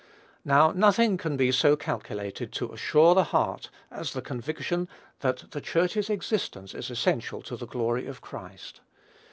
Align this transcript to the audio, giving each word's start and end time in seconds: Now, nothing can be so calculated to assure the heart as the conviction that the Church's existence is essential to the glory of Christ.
Now, 0.43 0.71
nothing 0.71 1.15
can 1.17 1.37
be 1.37 1.51
so 1.51 1.75
calculated 1.75 2.51
to 2.53 2.71
assure 2.73 3.13
the 3.13 3.25
heart 3.25 3.69
as 3.91 4.13
the 4.13 4.21
conviction 4.23 4.87
that 5.19 5.51
the 5.51 5.61
Church's 5.61 6.09
existence 6.09 6.73
is 6.73 6.89
essential 6.89 7.43
to 7.43 7.55
the 7.55 7.67
glory 7.67 8.07
of 8.07 8.19
Christ. 8.19 8.81